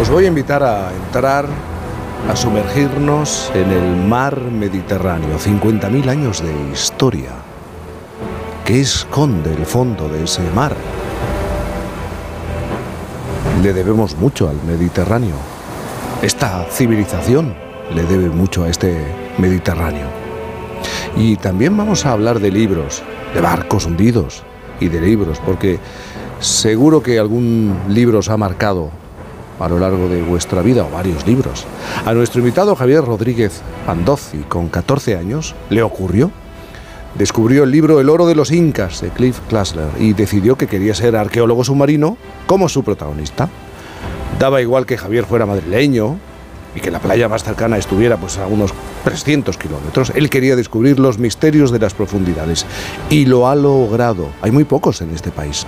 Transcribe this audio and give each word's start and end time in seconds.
Os 0.00 0.10
voy 0.10 0.26
a 0.26 0.28
invitar 0.28 0.62
a 0.62 0.92
entrar, 0.94 1.44
a 2.30 2.36
sumergirnos 2.36 3.50
en 3.52 3.72
el 3.72 3.96
mar 3.96 4.40
Mediterráneo, 4.40 5.40
50.000 5.40 6.08
años 6.08 6.40
de 6.40 6.52
historia. 6.72 7.30
¿Qué 8.64 8.80
esconde 8.80 9.52
el 9.52 9.66
fondo 9.66 10.08
de 10.08 10.22
ese 10.22 10.42
mar? 10.54 10.72
Le 13.60 13.72
debemos 13.72 14.16
mucho 14.16 14.48
al 14.48 14.62
Mediterráneo. 14.62 15.34
Esta 16.22 16.64
civilización 16.70 17.56
le 17.92 18.04
debe 18.04 18.28
mucho 18.28 18.62
a 18.62 18.68
este 18.68 19.04
Mediterráneo. 19.36 20.06
Y 21.16 21.36
también 21.38 21.76
vamos 21.76 22.06
a 22.06 22.12
hablar 22.12 22.38
de 22.38 22.52
libros, 22.52 23.02
de 23.34 23.40
barcos 23.40 23.84
hundidos 23.86 24.44
y 24.78 24.90
de 24.90 25.00
libros, 25.00 25.40
porque 25.44 25.80
seguro 26.38 27.02
que 27.02 27.18
algún 27.18 27.76
libro 27.88 28.20
os 28.20 28.28
ha 28.28 28.36
marcado 28.36 28.92
a 29.58 29.68
lo 29.68 29.78
largo 29.78 30.08
de 30.08 30.22
vuestra 30.22 30.62
vida 30.62 30.84
o 30.84 30.90
varios 30.90 31.26
libros. 31.26 31.64
A 32.04 32.14
nuestro 32.14 32.40
invitado 32.40 32.76
Javier 32.76 33.04
Rodríguez 33.04 33.60
Pandozzi, 33.86 34.38
con 34.48 34.68
14 34.68 35.16
años, 35.16 35.54
le 35.70 35.82
ocurrió. 35.82 36.30
Descubrió 37.14 37.64
el 37.64 37.70
libro 37.70 38.00
El 38.00 38.10
oro 38.10 38.26
de 38.26 38.34
los 38.34 38.52
incas 38.52 39.00
de 39.00 39.08
Cliff 39.08 39.40
Klassler 39.48 39.88
y 39.98 40.12
decidió 40.12 40.56
que 40.56 40.66
quería 40.66 40.94
ser 40.94 41.16
arqueólogo 41.16 41.64
submarino 41.64 42.16
como 42.46 42.68
su 42.68 42.84
protagonista. 42.84 43.48
Daba 44.38 44.60
igual 44.60 44.86
que 44.86 44.98
Javier 44.98 45.24
fuera 45.24 45.46
madrileño 45.46 46.18
y 46.74 46.80
que 46.80 46.90
la 46.90 47.00
playa 47.00 47.28
más 47.28 47.42
cercana 47.42 47.78
estuviera 47.78 48.18
pues 48.18 48.38
a 48.38 48.46
unos 48.46 48.72
300 49.04 49.56
kilómetros. 49.56 50.12
Él 50.14 50.30
quería 50.30 50.54
descubrir 50.54 51.00
los 51.00 51.18
misterios 51.18 51.72
de 51.72 51.78
las 51.78 51.94
profundidades 51.94 52.66
y 53.10 53.24
lo 53.24 53.48
ha 53.48 53.56
logrado. 53.56 54.28
Hay 54.42 54.50
muy 54.50 54.64
pocos 54.64 55.00
en 55.00 55.12
este 55.14 55.30
país. 55.30 55.66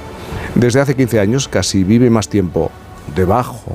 Desde 0.54 0.80
hace 0.80 0.94
15 0.94 1.20
años 1.20 1.48
casi 1.48 1.84
vive 1.84 2.10
más 2.10 2.28
tiempo 2.28 2.70
debajo, 3.14 3.72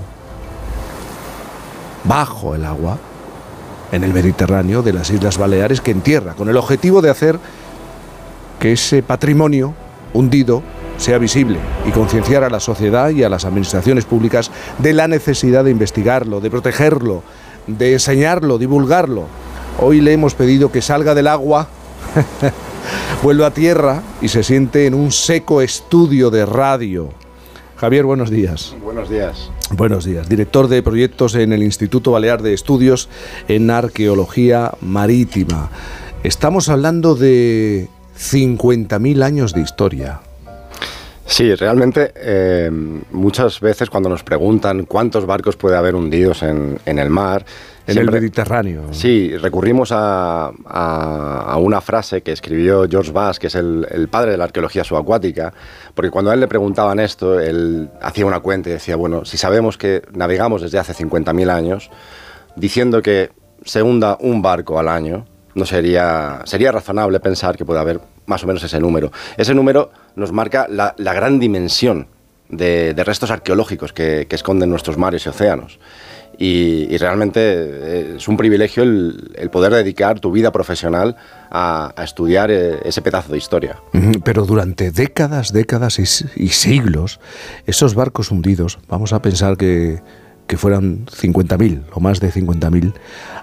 bajo 2.04 2.56
el 2.56 2.66
agua, 2.66 2.98
en 3.92 4.04
el 4.04 4.14
Mediterráneo 4.14 4.82
de 4.82 4.94
las 4.94 5.10
Islas 5.10 5.38
Baleares 5.38 5.82
que 5.82 5.92
en 5.92 6.02
tierra, 6.02 6.34
con 6.34 6.50
el 6.50 6.58
objetivo 6.58 7.02
de 7.02 7.10
hacer 7.10 7.40
que 8.60 8.74
ese 8.74 9.04
patrimonio 9.04 9.74
hundido 10.14 10.64
sea 10.98 11.18
visible 11.18 11.60
y 11.86 11.92
concienciar 11.92 12.44
a 12.44 12.50
la 12.50 12.60
sociedad 12.60 13.10
y 13.10 13.24
a 13.24 13.30
las 13.30 13.46
administraciones 13.46 14.06
públicas 14.06 14.50
de 14.80 14.94
la 14.94 15.08
necesidad 15.08 15.64
de 15.64 15.72
investigarlo, 15.72 16.40
de 16.40 16.50
protegerlo, 16.50 17.24
de 17.68 17.94
enseñarlo, 17.94 18.58
divulgarlo. 18.58 19.26
Hoy 19.80 20.02
le 20.02 20.14
hemos 20.14 20.36
pedido 20.36 20.72
que 20.72 20.82
salga 20.82 21.14
del 21.14 21.28
agua, 21.28 21.68
vuelva 23.24 23.48
a 23.48 23.52
tierra 23.52 24.02
y 24.22 24.30
se 24.30 24.44
siente 24.44 24.86
en 24.86 24.94
un 24.94 25.12
seco 25.12 25.62
estudio 25.62 26.30
de 26.30 26.46
radio 26.46 27.10
Javier, 27.78 28.06
buenos 28.06 28.30
días. 28.30 28.76
Buenos 28.82 29.10
días. 29.10 29.52
Buenos 29.72 30.06
días. 30.06 30.30
Director 30.30 30.68
de 30.70 30.82
proyectos 30.82 31.36
en 31.36 31.52
el 31.52 31.62
Instituto 31.62 32.12
Balear 32.12 32.42
de 32.42 32.54
Estudios 32.54 33.10
en 33.48 33.70
Arqueología 33.70 34.72
Marítima. 34.82 35.70
Estamos 36.24 36.70
hablando 36.70 37.16
de 37.16 37.90
50.000 38.18 39.24
años 39.24 39.54
de 39.54 39.62
historia. 39.62 40.22
Sí, 41.26 41.56
realmente 41.56 42.14
eh, 42.16 42.70
muchas 43.12 43.60
veces 43.60 43.90
cuando 43.90 44.10
nos 44.10 44.24
preguntan 44.24 44.86
cuántos 44.86 45.26
barcos 45.26 45.56
puede 45.56 45.76
haber 45.76 45.96
hundidos 45.96 46.44
en, 46.44 46.80
en 46.86 47.00
el 47.00 47.10
mar, 47.10 47.46
en 47.88 47.98
el 47.98 48.12
Mediterráneo. 48.12 48.88
Sí, 48.92 49.36
recurrimos 49.38 49.90
a, 49.92 50.52
una 51.60 51.82
frase 51.82 52.22
que 52.22 52.32
escribió 52.32 52.88
George 52.90 53.12
Bass, 53.12 53.40
que 53.40 53.48
es 53.48 53.56
el, 53.56 54.08
padre 54.10 54.32
de 54.32 54.38
la 54.38 54.46
arqueología 54.46 54.84
subacuática, 54.84 55.54
porque 55.94 56.10
cuando 56.10 56.32
a 56.32 56.34
él 56.34 56.40
le 56.40 56.48
preguntaban 56.48 57.00
esto, 57.00 57.40
él 57.40 57.90
hacía 58.02 58.26
una 58.26 58.40
cuenta 58.40 58.70
y 58.70 58.74
decía, 58.74 58.96
bueno, 58.96 59.26
si 59.26 59.38
sabemos 59.38 59.78
que 59.78 60.02
navegamos 60.14 60.62
desde 60.62 60.80
hace 60.80 60.94
50.000 60.94 61.50
años, 61.50 61.92
diciendo 62.56 63.02
que 63.02 63.32
se 63.64 63.82
hunda 63.82 64.18
un 64.20 64.42
barco 64.42 64.80
al 64.80 64.90
año, 64.90 65.26
no 65.54 65.66
sería, 65.66 66.42
sería 66.46 66.72
razonable 66.72 67.20
pensar 67.20 67.56
que 67.56 67.66
puede 67.66 67.80
haber 67.80 68.00
más 68.26 68.44
o 68.44 68.48
menos 68.48 68.64
ese 68.64 68.80
número. 68.80 69.12
Ese 69.38 69.54
número 69.54 69.92
nos 70.16 70.32
marca 70.32 70.68
la, 70.70 70.94
gran 70.98 71.40
dimensión 71.40 72.08
de, 72.50 72.94
restos 73.06 73.32
arqueológicos 73.32 73.94
que, 73.94 74.28
esconden 74.30 74.70
nuestros 74.70 74.98
mares 74.98 75.26
y 75.26 75.30
océanos. 75.30 75.80
Y, 76.38 76.98
realmente 76.98 77.40
eh, 77.42 78.14
es 78.18 78.28
un 78.28 78.36
privilegio 78.36 78.84
el, 78.84 79.50
poder 79.52 79.74
dedicar 79.74 80.20
tu 80.20 80.32
vida 80.32 80.52
profesional 80.52 81.16
a, 81.50 81.94
estudiar 82.04 82.52
eh, 82.52 82.80
ese 82.84 83.02
pedazo 83.02 83.32
de 83.32 83.38
historia. 83.38 83.82
Pero 84.24 84.46
durante 84.46 84.92
décadas, 84.92 85.54
décadas 85.54 86.00
y, 86.00 86.48
siglos, 86.50 87.20
esos 87.66 87.96
barcos 87.96 88.32
hundidos, 88.32 88.80
vamos 88.90 89.14
a 89.14 89.22
pensar 89.22 89.56
que, 89.56 90.02
que 90.48 90.58
fueran 90.58 91.06
50.000 91.06 91.84
o 91.94 92.00
más 92.00 92.20
de 92.20 92.32
50.000, 92.32 92.94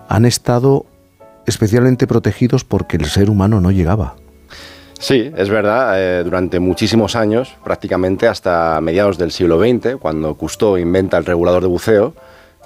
han 0.08 0.24
estado 0.26 0.86
especialmente 1.46 2.06
protegidos 2.06 2.64
porque 2.64 2.96
el 2.96 3.06
ser 3.06 3.30
humano 3.30 3.60
no 3.60 3.70
llegaba. 3.70 4.16
Sí, 5.02 5.32
es 5.36 5.50
verdad, 5.50 5.94
eh, 5.96 6.22
durante 6.22 6.60
muchísimos 6.60 7.16
años, 7.16 7.52
prácticamente 7.64 8.28
hasta 8.28 8.80
mediados 8.80 9.18
del 9.18 9.32
siglo 9.32 9.58
XX, 9.58 9.96
cuando 9.98 10.36
Cousteau 10.36 10.78
inventa 10.78 11.18
el 11.18 11.24
regulador 11.24 11.62
de 11.62 11.68
buceo, 11.68 12.14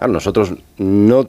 nosotros 0.06 0.52
no, 0.76 1.26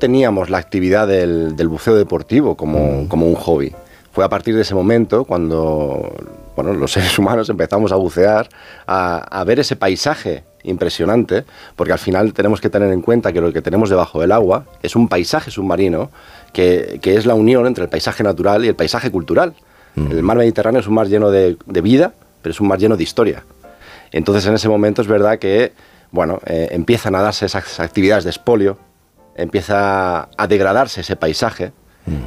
teníamos 0.00 0.50
la 0.50 0.58
actividad 0.58 1.06
del, 1.06 1.54
buceo 1.68 1.94
deportivo 1.94 2.56
como, 2.56 3.02
mm. 3.02 3.06
como, 3.06 3.28
un 3.28 3.36
hobby. 3.36 3.72
Fue 4.10 4.24
a 4.24 4.28
partir 4.28 4.56
de 4.56 4.62
ese 4.62 4.74
momento 4.74 5.24
cuando 5.24 6.12
bueno, 6.56 6.74
los 6.74 6.90
seres 6.90 7.16
humanos 7.20 7.48
empezamos 7.50 7.92
a 7.92 7.94
bucear, 7.94 8.48
a, 8.88 9.44
ver 9.46 9.60
ese 9.60 9.76
paisaje 9.76 10.42
impresionante, 10.64 11.44
porque 11.76 11.92
al 11.92 12.00
final 12.00 12.32
tenemos 12.32 12.60
que 12.60 12.68
tener 12.68 12.92
en 12.92 13.00
cuenta 13.00 13.32
que 13.32 13.40
lo 13.40 13.52
que 13.52 13.62
tenemos 13.62 13.90
debajo 13.90 14.20
del 14.20 14.32
agua 14.32 14.64
es 14.82 14.96
un 14.96 15.08
paisaje 15.08 15.52
submarino 15.52 16.10
que, 16.52 16.98
es 17.00 17.26
la 17.26 17.34
unión 17.34 17.68
entre 17.68 17.84
el 17.84 17.90
paisaje 17.90 18.24
natural 18.24 18.64
y 18.64 18.68
el 18.68 18.74
paisaje 18.74 19.12
cultural. 19.12 19.54
Mm. 19.98 20.12
El 20.12 20.22
mar 20.22 20.36
Mediterráneo 20.36 20.80
es 20.80 20.86
un 20.86 20.94
mar 20.94 21.08
lleno 21.08 21.30
de, 21.30 21.56
de 21.66 21.80
vida, 21.80 22.12
pero 22.42 22.52
es 22.52 22.60
un 22.60 22.68
mar 22.68 22.78
lleno 22.78 22.96
de 22.96 23.02
historia. 23.02 23.44
Entonces 24.12 24.46
en 24.46 24.54
ese 24.54 24.68
momento 24.68 25.02
es 25.02 25.08
verdad 25.08 25.38
que 25.38 25.72
bueno, 26.10 26.40
eh, 26.46 26.68
empiezan 26.70 27.14
a 27.14 27.22
darse 27.22 27.46
esas 27.46 27.80
actividades 27.80 28.24
de 28.24 28.30
espolio, 28.30 28.78
empieza 29.36 30.28
a 30.36 30.46
degradarse 30.46 31.02
ese 31.02 31.16
paisaje. 31.16 31.72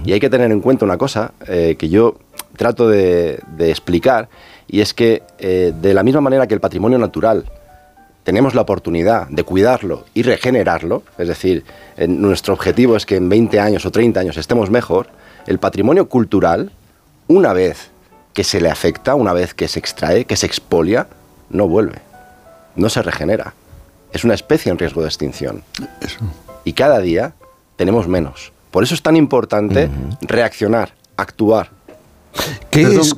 Y 0.05 0.13
hay 0.13 0.19
que 0.19 0.29
tener 0.29 0.51
en 0.51 0.61
cuenta 0.61 0.85
una 0.85 0.99
cosa 0.99 1.31
eh, 1.47 1.75
que 1.75 1.89
yo 1.89 2.19
trato 2.55 2.87
de, 2.87 3.41
explicar, 3.57 4.29
y 4.67 4.81
es 4.81 4.93
que 4.93 5.23
eh, 5.39 5.73
de 5.75 5.95
la 5.95 6.03
misma 6.03 6.21
manera 6.21 6.45
que 6.45 6.53
el 6.53 6.59
patrimonio 6.59 6.99
natural 6.99 7.45
tenemos 8.23 8.53
la 8.53 8.61
oportunidad 8.61 9.27
de 9.27 9.43
cuidarlo 9.43 10.05
y 10.13 10.21
regenerarlo, 10.21 11.01
es 11.17 11.27
decir, 11.27 11.65
nuestro 11.97 12.53
objetivo 12.53 12.95
es 12.95 13.07
que 13.07 13.15
en 13.15 13.27
20 13.27 13.59
años 13.59 13.83
o 13.87 13.91
30 13.91 14.19
años 14.19 14.37
estemos 14.37 14.69
mejor, 14.69 15.07
el 15.47 15.57
patrimonio 15.57 16.07
cultural, 16.07 16.71
una 17.31 17.53
vez 17.53 17.89
que 18.33 18.43
se 18.43 18.61
le 18.61 18.69
afecta, 18.69 19.15
una 19.15 19.33
vez 19.33 19.53
que 19.53 19.67
se 19.67 19.79
extrae, 19.79 20.25
que 20.25 20.35
se 20.35 20.45
expolia, 20.45 21.07
no 21.49 21.67
vuelve, 21.67 21.99
no 22.75 22.89
se 22.89 23.01
regenera 23.01 23.53
es 24.13 24.23
una 24.23 24.33
especie 24.33 24.71
en 24.71 24.77
riesgo 24.77 25.01
de 25.01 25.07
extinción. 25.07 25.63
Y 26.63 26.73
cada 26.73 26.99
día 26.99 27.33
tenemos 27.75 28.07
menos. 28.07 28.51
Por 28.69 28.83
eso 28.83 28.93
es 28.93 29.01
tan 29.01 29.15
importante 29.15 29.89
reaccionar, 30.21 30.93
actuar. 31.17 31.69
¿Qué 32.69 32.83
es 32.83 33.13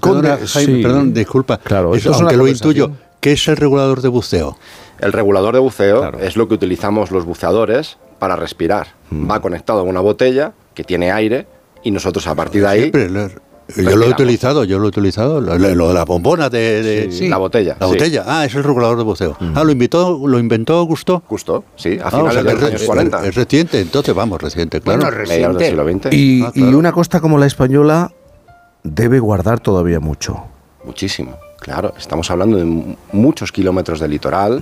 perdón, 0.82 1.14
disculpa. 1.14 1.58
Claro, 1.60 1.96
eso 1.96 2.14
aunque 2.14 2.38
lo 2.38 2.48
intuyo, 2.48 2.92
¿qué 3.20 3.34
es 3.34 3.48
el 3.48 3.58
regulador 3.58 4.02
de 4.02 4.08
buceo? 4.08 4.58
El 5.00 5.14
regulador 5.14 5.54
de 5.54 5.60
buceo 5.60 6.18
es 6.20 6.36
lo 6.36 6.48
que 6.48 6.56
utilizamos 6.56 7.12
los 7.12 7.26
buceadores 7.26 7.98
para 8.20 8.36
respirar. 8.36 8.88
Va 9.12 9.42
conectado 9.42 9.82
a 9.82 9.84
una 9.84 10.00
botella 10.00 10.54
que 10.74 10.84
tiene 10.84 11.12
aire 11.12 11.46
y 11.84 11.92
nosotros 11.92 12.26
a 12.28 12.34
partir 12.34 12.62
de 12.62 12.68
ahí 12.68 12.92
yo 13.76 13.96
lo 13.96 14.06
he 14.06 14.10
utilizado, 14.10 14.64
yo 14.64 14.80
lo 14.80 14.86
he 14.86 14.88
utilizado, 14.90 15.42
lo, 15.42 15.58
de 15.58 15.76
la 15.76 16.06
bombona 16.06 16.50
de, 16.50 17.10
la 17.30 17.38
botella. 17.38 17.78
La 17.80 17.88
botella, 17.88 18.24
ah, 18.26 18.46
es 18.46 18.56
el 18.56 18.64
regulador 18.64 18.98
de 18.98 19.04
buceo. 19.04 19.38
Ah, 19.56 19.64
lo 19.64 19.72
inventó, 19.72 20.22
lo 20.26 20.40
inventó 20.40 20.84
Gusto. 20.84 21.24
Gusto, 21.28 21.64
sí, 21.76 21.98
a 22.02 22.08
ah, 22.08 22.12
finales 22.12 22.44
de 22.44 22.54
los 22.54 22.64
años 22.64 22.84
40. 22.84 23.28
Es, 23.28 23.36
reciente, 23.36 23.80
entonces 23.80 24.14
vamos, 24.14 24.42
reciente, 24.42 24.82
claro. 24.82 25.02
Bueno, 25.02 25.18
del 25.18 25.60
siglo 25.60 25.84
XX. 25.86 26.14
Y, 26.14 26.44
ah, 26.44 26.52
y 26.54 26.64
una 26.64 26.92
costa 26.92 27.20
como 27.20 27.38
la 27.38 27.46
española 27.46 28.12
debe 28.84 29.20
guardar 29.20 29.60
todavía 29.60 30.00
mucho. 30.00 30.44
Muchísimo. 30.84 31.38
Claro, 31.64 31.94
estamos 31.98 32.30
hablando 32.30 32.58
de 32.58 32.98
muchos 33.14 33.54
kilómetros 33.54 34.02
de 34.02 34.10
litoral. 34.10 34.62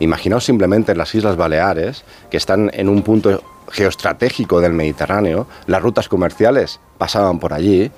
Imaginaos 0.00 0.44
simplemente 0.44 0.96
las 0.96 1.14
Islas 1.14 1.36
Baleares, 1.36 2.02
que 2.28 2.38
están 2.38 2.72
en 2.74 2.88
un 2.88 3.02
punto 3.02 3.40
geoestratégico 3.70 4.60
del 4.60 4.72
Mediterráneo, 4.72 5.46
las 5.66 5.82
rutas 5.82 6.08
comerciales 6.08 6.80
pasaban 6.98 7.38
por 7.38 7.52
allí, 7.52 7.90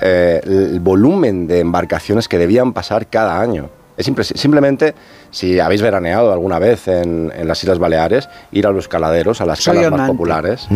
eh, 0.00 0.40
el 0.44 0.80
volumen 0.80 1.46
de 1.46 1.60
embarcaciones 1.60 2.28
que 2.28 2.38
debían 2.38 2.72
pasar 2.72 3.06
cada 3.06 3.40
año. 3.40 3.70
Es 3.96 4.10
simplemente, 4.34 4.94
si 5.30 5.60
habéis 5.60 5.80
veraneado 5.80 6.32
alguna 6.32 6.58
vez 6.58 6.88
en, 6.88 7.32
las 7.46 7.62
Islas 7.62 7.78
Baleares, 7.78 8.28
ir 8.50 8.66
a 8.66 8.70
los 8.70 8.88
caladeros, 8.88 9.40
a 9.40 9.46
las 9.46 9.64
calas 9.64 9.90
más 9.90 10.10
populares, 10.10 10.66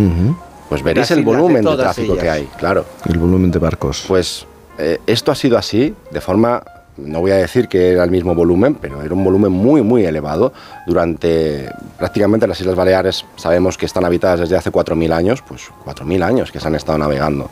pues 0.69 0.82
veréis 0.82 1.11
el 1.11 1.25
volumen 1.25 1.64
de, 1.64 1.76
tráfico 1.76 2.17
que 2.17 2.31
hay, 2.31 2.44
claro. 2.58 2.84
El 3.06 3.19
volumen 3.19 3.50
de 3.50 3.58
barcos. 3.58 4.05
Pues 4.06 4.46
eh, 4.79 4.99
esto 5.06 5.32
ha 5.32 5.34
sido 5.34 5.58
así 5.58 5.94
de 6.11 6.20
forma 6.20 6.62
no 6.99 7.21
voy 7.21 7.31
a 7.31 7.37
decir 7.37 7.69
que 7.69 7.93
era 7.93 8.05
el 8.05 8.11
mismo 8.11 8.35
volumen, 8.35 8.75
pero 8.75 9.03
era 9.03 9.15
un 9.15 9.25
volumen 9.25 9.53
muy, 9.53 9.83
muy 9.83 10.05
elevado. 10.05 10.53
Durante 10.87 11.71
prácticamente 11.97 12.47
las 12.47 12.61
Islas 12.61 12.75
Baleares 12.75 13.25
sabemos 13.37 13.79
que 13.79 13.87
están 13.87 14.05
habitadas 14.05 14.41
desde 14.41 14.56
hace 14.56 14.71
4.000 14.71 15.12
años, 15.12 15.43
pues 15.47 15.62
4.000 15.85 16.23
años 16.23 16.53
que 16.53 16.61
se 16.61 16.67
han 16.67 16.75
estado 16.75 16.99
navegando. 16.99 17.49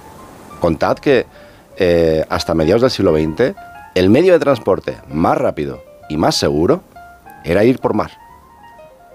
Contad 0.60 0.98
que 0.98 1.26
eh, 1.76 2.24
hasta 2.28 2.54
mediados 2.54 2.82
del 2.82 2.90
siglo 2.90 3.14
XX 3.14 3.54
el 3.94 4.10
medio 4.10 4.32
de 4.32 4.38
transporte 4.38 4.96
más 5.08 5.38
rápido 5.38 5.82
y 6.08 6.16
más 6.16 6.36
seguro 6.36 6.82
era 7.44 7.64
ir 7.64 7.78
por 7.78 7.94
mar. 7.94 8.10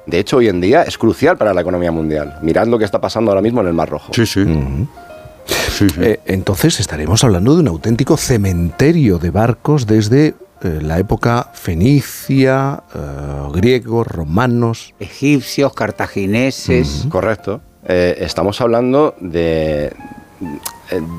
De 0.08 0.20
hecho, 0.20 0.38
hoy 0.38 0.48
en 0.48 0.60
día 0.62 0.82
es 0.84 0.98
crucial 0.98 1.38
para 1.38 1.54
la 1.54 1.62
economía 1.62 1.92
mundial. 1.92 2.40
Mirad 2.42 2.68
lo 2.68 2.80
que 2.80 2.86
está 2.86 3.00
pasando 3.00 3.30
ahora 3.32 3.42
mismo 3.42 3.62
en 3.62 3.68
el 3.68 3.74
Mar 3.74 3.90
Rojo. 3.90 4.12
Sí, 4.14 4.26
sí. 4.26 4.44
Eh, 6.00 6.20
entonces 6.26 6.80
estaremos 6.80 7.24
hablando 7.24 7.56
de 7.56 7.62
un 7.62 7.68
auténtico 7.68 8.18
cementerio 8.18 9.18
de 9.18 9.32
barcos 9.32 9.88
desde 9.88 10.36
eh, 10.62 10.80
la 10.82 11.00
época 11.00 11.50
fenicia, 11.54 12.84
eh, 12.94 13.00
griegos, 13.54 14.08
romanos. 14.08 14.94
Egipcios, 15.00 15.74
cartagineses. 15.74 17.06
Correcto. 17.10 17.62
estamos 17.84 18.62
hablando 18.62 19.16
de, 19.20 19.92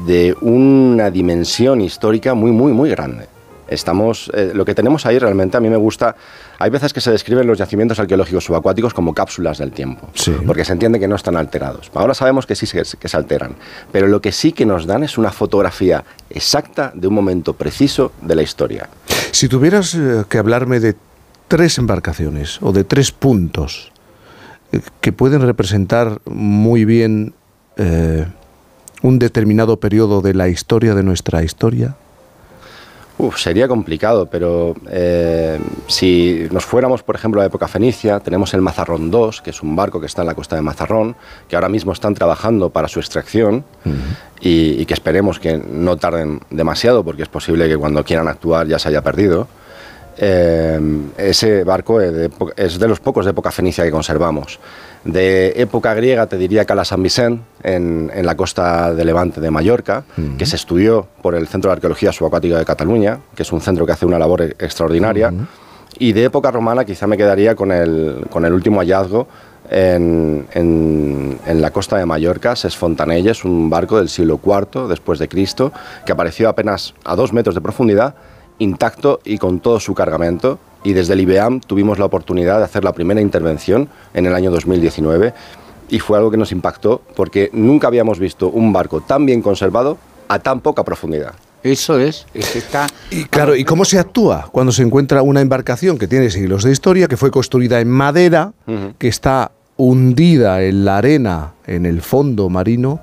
de 0.06 0.36
una 0.40 1.10
dimensión 1.10 1.80
histórica 1.80 2.34
muy, 2.34 2.52
muy, 2.52 2.72
muy 2.72 2.90
grande. 2.90 3.26
Estamos, 3.72 4.30
lo 4.54 4.64
que 4.64 4.74
tenemos 4.74 5.06
ahí 5.06 5.18
realmente 5.18 5.56
a 5.56 5.60
mí 5.60 5.68
me 5.68 5.76
gusta 5.76 6.16
hay 6.62 6.70
veces 6.70 6.92
que 6.92 7.00
se 7.00 7.10
describen 7.10 7.46
los 7.46 7.58
yacimientos 7.58 7.98
arqueológicos 7.98 8.44
subacuáticos 8.44 8.94
como 8.94 9.14
cápsulas 9.14 9.58
del 9.58 9.72
tiempo, 9.72 10.08
porque 10.46 10.64
se 10.64 10.72
entiende 10.72 11.00
que 11.00 11.08
no 11.08 11.16
están 11.16 11.36
alterados. 11.36 11.90
Ahora 11.92 12.14
sabemos 12.14 12.46
que 12.46 12.54
sí 12.54 12.66
que 12.68 13.08
se 13.08 13.16
alteran, 13.16 13.56
pero 13.90 14.06
lo 14.06 14.20
que 14.20 14.30
sí 14.30 14.52
que 14.52 14.64
nos 14.64 14.86
dan 14.86 15.02
es 15.02 15.18
una 15.18 15.32
fotografía 15.32 16.04
exacta 16.30 16.92
de 16.94 17.08
un 17.08 17.14
momento 17.14 17.54
preciso 17.54 18.12
de 18.22 18.36
la 18.36 18.42
historia. 18.42 18.88
Si 19.32 19.48
tuvieras 19.48 19.94
eh, 19.94 20.24
que 20.28 20.38
hablarme 20.38 20.78
de 20.78 20.94
tres 21.48 21.78
embarcaciones 21.78 22.58
o 22.62 22.72
de 22.72 22.84
tres 22.84 23.10
puntos 23.10 23.90
eh, 24.70 24.80
que 25.00 25.12
pueden 25.12 25.42
representar 25.42 26.20
muy 26.26 26.84
bien 26.84 27.34
eh, 27.76 28.26
un 29.02 29.18
determinado 29.18 29.80
periodo 29.80 30.22
de 30.22 30.34
la 30.34 30.48
historia 30.48 30.94
de 30.94 31.02
nuestra 31.02 31.42
historia, 31.42 31.96
sería 33.30 33.68
complicado, 33.68 34.26
pero 34.26 34.74
eh, 34.90 35.60
si 35.86 36.48
nos 36.50 36.64
fuéramos, 36.64 37.02
por 37.02 37.14
ejemplo, 37.14 37.40
a 37.40 37.44
la 37.44 37.46
época 37.46 37.68
fenicia, 37.68 38.18
tenemos 38.20 38.52
el 38.54 38.60
Mazarrón 38.60 39.12
II, 39.12 39.30
que 39.44 39.50
es 39.50 39.62
un 39.62 39.76
barco 39.76 40.00
que 40.00 40.06
está 40.06 40.22
en 40.22 40.26
la 40.26 40.34
costa 40.34 40.56
de 40.56 40.62
Mazarrón, 40.62 41.14
que 41.48 41.54
ahora 41.54 41.68
mismo 41.68 41.92
están 41.92 42.14
trabajando 42.14 42.70
para 42.70 42.88
su 42.88 42.98
extracción 42.98 43.64
y, 44.40 44.84
que 44.86 44.94
esperemos 44.94 45.38
que 45.38 45.56
no 45.56 45.96
tarden 45.96 46.40
demasiado, 46.50 47.04
porque 47.04 47.22
es 47.22 47.28
posible 47.28 47.68
que 47.68 47.76
cuando 47.76 48.04
quieran 48.04 48.26
actuar 48.28 48.66
ya 48.66 48.78
se 48.78 48.88
haya 48.88 49.02
perdido. 49.02 49.46
Eh, 50.18 50.80
ese 51.16 51.64
barco 51.64 52.00
es 52.00 52.78
de 52.78 52.88
los 52.88 53.00
pocos 53.00 53.24
de 53.24 53.30
época 53.30 53.50
fenicia 53.50 53.84
que 53.84 53.90
conservamos. 53.90 54.58
De 55.04 55.60
época 55.60 55.94
griega 55.94 56.26
te 56.26 56.36
diría 56.36 56.64
Cala 56.64 56.84
San 56.84 57.02
Vicent, 57.02 57.42
en, 57.62 58.10
la 58.22 58.36
costa 58.36 58.94
de 58.94 59.04
Levante 59.04 59.40
de 59.40 59.50
Mallorca, 59.50 60.04
que 60.38 60.46
se 60.46 60.56
estudió 60.56 61.06
por 61.22 61.34
el 61.34 61.48
Centro 61.48 61.70
de 61.70 61.74
Arqueología 61.74 62.12
Subacuática 62.12 62.58
de 62.58 62.64
Cataluña, 62.64 63.18
que 63.34 63.42
es 63.42 63.52
un 63.52 63.60
centro 63.60 63.84
que 63.84 63.92
hace 63.92 64.06
una 64.06 64.18
labor 64.18 64.42
extraordinaria. 64.42 65.32
Y 65.98 66.12
de 66.12 66.24
época 66.24 66.50
romana 66.50 66.84
quizá 66.84 67.06
me 67.06 67.16
quedaría 67.16 67.54
con 67.54 67.70
el, 67.70 68.26
con 68.30 68.44
el 68.44 68.52
último 68.52 68.80
hallazgo 68.80 69.28
en, 69.70 70.46
en, 70.54 71.60
la 71.60 71.70
costa 71.70 71.96
de 71.96 72.06
Mallorca, 72.06 72.56
Ses 72.56 72.76
Fontanelles, 72.76 73.44
un 73.44 73.70
barco 73.70 73.98
del 73.98 74.08
siglo 74.08 74.40
IV 74.44 74.88
después 74.88 75.18
de 75.18 75.28
Cristo, 75.28 75.72
que 76.04 76.12
apareció 76.12 76.48
apenas 76.48 76.94
a 77.04 77.14
dos 77.16 77.32
metros 77.32 77.54
de 77.54 77.60
profundidad, 77.60 78.14
intacto 78.58 79.20
y 79.24 79.38
con 79.38 79.60
todo 79.60 79.80
su 79.80 79.94
cargamento, 79.94 80.58
y 80.84 80.92
desde 80.92 81.14
el 81.14 81.20
IBEAM 81.20 81.60
tuvimos 81.60 81.98
la 81.98 82.04
oportunidad 82.04 82.58
de 82.58 82.64
hacer 82.64 82.84
la 82.84 82.92
primera 82.92 83.20
intervención 83.20 83.88
en 84.14 84.26
el 84.26 84.34
año 84.34 84.50
2019 84.50 85.32
y 85.88 85.98
fue 85.98 86.18
algo 86.18 86.30
que 86.30 86.36
nos 86.36 86.52
impactó 86.52 87.02
porque 87.14 87.50
nunca 87.52 87.86
habíamos 87.86 88.18
visto 88.18 88.48
un 88.48 88.72
barco 88.72 89.00
tan 89.00 89.26
bien 89.26 89.42
conservado 89.42 89.98
a 90.28 90.38
tan 90.38 90.60
poca 90.60 90.84
profundidad. 90.84 91.34
Eso 91.62 91.98
es, 91.98 92.26
está... 92.34 92.88
Y 93.10 93.24
claro, 93.24 93.54
¿y 93.54 93.64
cómo 93.64 93.84
se 93.84 93.98
actúa 93.98 94.48
cuando 94.50 94.72
se 94.72 94.82
encuentra 94.82 95.22
una 95.22 95.40
embarcación 95.40 95.96
que 95.96 96.08
tiene 96.08 96.30
siglos 96.30 96.64
de 96.64 96.72
historia, 96.72 97.06
que 97.06 97.16
fue 97.16 97.30
construida 97.30 97.80
en 97.80 97.88
madera, 97.88 98.52
que 98.98 99.06
está 99.06 99.52
hundida 99.76 100.62
en 100.64 100.84
la 100.84 100.98
arena, 100.98 101.52
en 101.66 101.86
el 101.86 102.02
fondo 102.02 102.48
marino? 102.48 103.00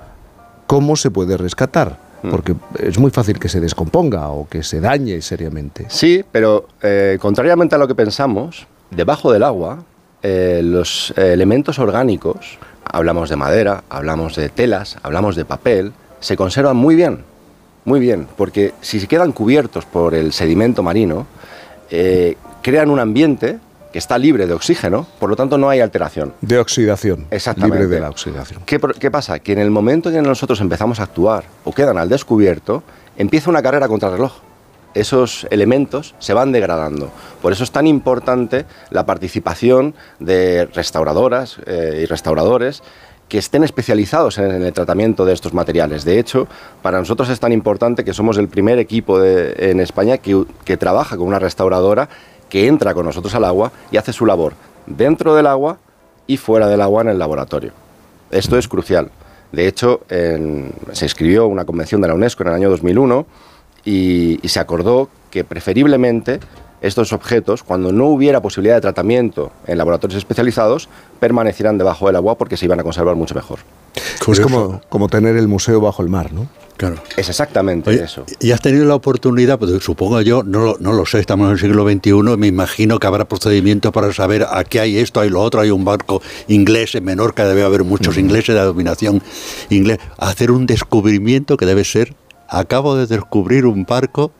¿Cómo 0.68 0.98
se 0.98 1.10
puede 1.10 1.38
rescatar? 1.38 2.09
Mm. 2.22 2.30
porque 2.32 2.56
es 2.80 3.00
muy 3.00 3.12
fácil 3.12 3.40
que 3.40 3.48
se 3.48 3.60
descomponga 3.60 4.30
o 4.30 4.48
que 4.48 4.64
se 4.64 4.82
dañe 4.82 5.22
seriamente. 5.22 5.86
Sí, 5.90 6.24
pero 6.32 6.68
eh, 6.82 7.18
contrariamente 7.20 7.76
a 7.76 7.78
lo 7.78 7.88
que 7.88 7.96
pensamos, 7.96 8.68
debajo 8.92 9.32
del 9.32 9.44
agua, 9.44 9.84
eh, 10.22 10.62
los 10.64 11.14
elementos 11.16 11.80
orgánicos, 11.80 12.60
hablamos 12.84 13.30
de 13.30 13.36
madera, 13.36 13.84
hablamos 13.90 14.36
de 14.36 14.50
telas, 14.50 14.98
hablamos 15.02 15.36
de 15.36 15.46
papel, 15.46 15.94
se 16.20 16.36
conservan 16.36 16.76
muy 16.76 16.96
bien, 16.96 17.24
muy 17.86 18.00
bien, 18.00 18.28
porque 18.36 18.74
si 18.82 19.00
se 19.00 19.08
quedan 19.08 19.32
cubiertos 19.32 19.86
por 19.86 20.14
el 20.14 20.34
sedimento 20.34 20.84
marino, 20.84 21.26
eh, 21.90 22.36
crean 22.62 22.90
un 22.90 23.00
ambiente 23.00 23.60
que 23.92 24.00
está 24.00 24.18
libre 24.18 24.46
de 24.46 24.54
oxígeno, 24.54 25.08
por 25.20 25.30
lo 25.30 25.36
tanto 25.36 25.58
no 25.58 25.70
hay 25.70 25.80
alteración. 25.80 26.34
De 26.42 26.60
oxidación. 26.60 27.26
Exactamente. 27.32 27.80
Libre 27.80 27.96
de 27.96 28.02
la 28.02 28.10
oxidación. 28.10 28.62
¿Qué, 28.66 29.12
pasa? 29.12 29.40
Que 29.40 29.54
en 29.54 29.60
el 29.60 29.72
momento 29.72 30.10
en 30.10 30.16
que 30.16 30.22
nosotros 30.22 30.62
empezamos 30.62 31.00
a 31.00 31.04
actuar 31.04 31.46
o 31.64 31.72
quedan 31.72 31.98
al 31.98 32.10
descubierto, 32.10 32.84
empieza 33.18 33.50
una 33.50 33.62
carrera 33.62 33.88
contra 33.88 34.10
el 34.10 34.16
reloj. 34.16 34.34
Esos 34.94 35.48
elementos 35.52 36.16
se 36.20 36.34
van 36.34 36.52
degradando. 36.52 37.12
Por 37.42 37.52
eso 37.52 37.64
es 37.64 37.72
tan 37.72 37.88
importante 37.88 38.66
la 38.90 39.06
participación 39.06 39.94
de 40.20 40.66
restauradoras 40.66 41.58
eh, 41.66 42.02
y 42.04 42.06
restauradores 42.06 42.82
que 43.28 43.38
estén 43.38 43.64
especializados 43.64 44.40
en, 44.40 44.64
el 44.64 44.74
tratamiento 44.74 45.24
de 45.24 45.34
estos 45.34 45.54
materiales. 45.54 46.04
De 46.04 46.18
hecho, 46.18 46.48
para 46.82 46.98
nosotros 46.98 47.30
es 47.30 47.40
tan 47.40 47.52
importante 47.52 48.04
que 48.04 48.14
somos 48.14 48.40
el 48.40 48.48
primer 48.48 48.80
equipo 48.80 49.24
en 49.24 49.80
España 49.80 50.18
que, 50.18 50.46
que 50.66 50.78
trabaja 50.78 51.16
con 51.16 51.28
una 51.28 51.38
restauradora 51.38 52.10
que 52.50 52.68
entra 52.68 52.94
con 52.94 53.06
nosotros 53.06 53.34
al 53.36 53.46
agua 53.46 53.72
y 53.92 53.98
hace 53.98 54.12
su 54.12 54.26
labor 54.26 54.54
dentro 54.86 55.36
del 55.36 55.48
agua 55.48 55.78
y 56.28 56.38
fuera 56.38 56.68
del 56.68 56.82
agua 56.82 57.04
en 57.04 57.10
el 57.10 57.20
laboratorio. 57.20 57.72
Esto 58.32 58.58
es 58.58 58.68
crucial. 58.68 59.10
De 59.52 59.68
hecho, 59.68 60.02
se 60.92 61.06
escribió 61.06 61.48
una 61.48 61.66
convención 61.66 62.02
de 62.02 62.08
la 62.08 62.14
UNESCO 62.14 62.44
en 62.44 62.50
el 62.50 62.56
año 62.56 62.70
2001 62.70 63.26
y, 63.86 64.40
y 64.42 64.48
se 64.50 64.60
acordó 64.60 65.10
que 65.32 65.44
preferiblemente 65.44 66.40
estos 66.82 67.14
objetos, 67.14 67.64
cuando 67.64 67.92
no 67.92 68.06
hubiera 68.06 68.42
posibilidad 68.42 68.76
de 68.76 68.82
tratamiento 68.82 69.52
en 69.68 69.78
laboratorios 69.78 70.18
especializados, 70.18 70.88
permanecieran 71.20 71.78
debajo 71.78 72.08
del 72.08 72.16
agua 72.16 72.36
porque 72.36 72.58
se 72.58 72.66
iban 72.66 72.80
a 72.80 72.84
conservar 72.84 73.16
mucho 73.16 73.36
mejor. 73.36 73.60
Es 74.28 74.40
como, 74.40 74.82
como 74.90 75.08
tener 75.08 75.36
el 75.38 75.48
museo 75.48 75.82
bajo 75.82 76.02
el 76.02 76.10
mar, 76.10 76.32
¿no? 76.34 76.48
Claro. 76.80 76.96
Es 77.18 77.28
exactamente 77.28 77.94
eso. 77.94 78.24
Y 78.40 78.52
has 78.52 78.62
tenido 78.62 78.86
la 78.86 78.96
oportunidad, 78.96 79.60
pues, 79.60 79.84
supongo 79.84 80.22
yo, 80.22 80.44
no, 80.44 80.78
no 80.80 80.94
lo 80.94 81.06
sé, 81.06 81.20
estamos 81.20 81.48
en 81.48 81.52
el 81.52 81.60
siglo 81.60 81.86
XXI, 81.86 82.38
me 82.38 82.48
imagino 82.48 83.00
que 83.00 83.08
habrá 83.08 83.26
procedimientos 83.26 83.92
para 83.92 84.14
saber 84.14 84.46
aquí 84.50 84.78
hay 84.78 84.98
esto, 84.98 85.20
hay 85.20 85.30
lo 85.30 85.42
otro, 85.42 85.60
hay 85.60 85.72
un 85.72 85.84
barco 85.84 86.22
inglés 86.48 86.96
en 86.96 87.04
Menorca, 87.04 87.46
debe 87.46 87.64
haber 87.64 87.84
muchos 87.84 88.18
ingleses 88.18 88.56
de 88.56 88.62
dominación 88.62 89.22
inglés. 89.70 90.00
Hacer 90.18 90.52
un 90.52 90.66
descubrimiento 90.66 91.58
que 91.58 91.66
debe 91.66 91.84
ser, 91.84 92.16
acabo 92.48 92.96
de 92.96 93.08
descubrir 93.08 93.66
un 93.66 93.84
barco, 93.84 94.32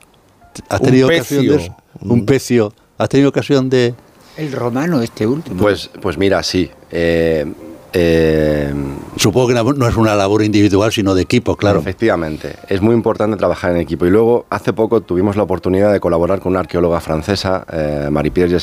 ¿has 0.70 0.80
tenido 0.80 1.08
ocasión 1.08 1.46
de 1.46 1.72
Un 2.00 2.24
pecio, 2.24 2.72
¿has 2.96 3.10
tenido 3.10 3.28
ocasión 3.28 3.68
de...? 3.68 3.94
El 4.38 4.52
romano 4.52 5.02
este 5.02 5.26
último. 5.26 5.60
Pues, 5.60 5.90
pues 6.00 6.16
mira, 6.16 6.42
sí. 6.42 6.70
Eh, 6.90 7.44
eh, 7.92 8.72
Supongo 9.16 9.48
que 9.48 9.54
no 9.54 9.88
es 9.88 9.96
una 9.96 10.14
labor 10.14 10.42
individual, 10.42 10.92
sino 10.92 11.14
de 11.14 11.22
equipo, 11.22 11.56
claro. 11.56 11.80
Efectivamente, 11.80 12.56
es 12.68 12.80
muy 12.80 12.94
importante 12.94 13.36
trabajar 13.36 13.72
en 13.72 13.78
equipo. 13.78 14.06
Y 14.06 14.10
luego, 14.10 14.46
hace 14.48 14.72
poco 14.72 15.02
tuvimos 15.02 15.36
la 15.36 15.42
oportunidad 15.42 15.92
de 15.92 16.00
colaborar 16.00 16.40
con 16.40 16.52
una 16.52 16.60
arqueóloga 16.60 17.00
francesa, 17.00 17.66
eh, 17.72 18.08
Marie-Pierre 18.10 18.58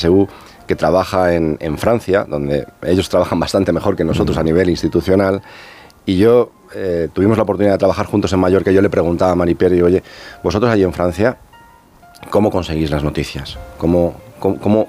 que 0.66 0.74
trabaja 0.76 1.34
en, 1.34 1.78
Francia, 1.78 2.26
donde 2.28 2.66
ellos 2.82 3.08
trabajan 3.08 3.38
bastante 3.46 3.72
mejor 3.72 3.94
que 3.94 4.04
nosotros 4.04 4.36
a 4.36 4.42
nivel 4.42 4.68
institucional. 4.68 5.42
Y 6.06 6.16
yo 6.16 6.50
eh, 6.74 7.08
tuvimos 7.12 7.36
la 7.36 7.44
oportunidad 7.44 7.74
de 7.74 7.78
trabajar 7.78 8.06
juntos 8.06 8.32
en 8.32 8.40
Mallorca. 8.40 8.70
Yo 8.70 8.82
le 8.82 8.90
preguntaba 8.90 9.32
a 9.32 9.34
Marie-Pierre, 9.34 9.82
oye, 9.82 10.02
vosotros 10.42 10.72
allí 10.72 10.82
en 10.82 10.92
Francia, 10.92 11.38
¿cómo 12.30 12.50
conseguís 12.50 12.90
las 12.90 13.04
noticias? 13.04 13.58
¿Cómo, 13.76 14.14
cómo, 14.40 14.58
cómo 14.58 14.88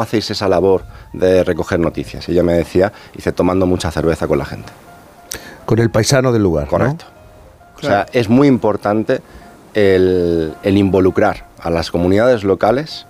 hacéis 0.00 0.30
esa 0.30 0.48
labor? 0.48 0.84
de 1.14 1.44
recoger 1.44 1.80
noticias. 1.80 2.28
Y 2.28 2.32
ella 2.32 2.42
me 2.42 2.52
decía, 2.52 2.92
hice 3.16 3.32
tomando 3.32 3.66
mucha 3.66 3.90
cerveza 3.90 4.26
con 4.26 4.38
la 4.38 4.44
gente. 4.44 4.70
Con 5.64 5.78
el 5.78 5.88
paisano 5.88 6.32
del 6.32 6.42
lugar. 6.42 6.66
Correcto. 6.66 7.06
O 7.78 7.80
sea, 7.80 8.06
es 8.12 8.28
muy 8.28 8.48
importante 8.48 9.20
el, 9.72 10.54
involucrar 10.64 11.46
a 11.60 11.70
las 11.70 11.90
comunidades 11.90 12.44
locales 12.44 13.06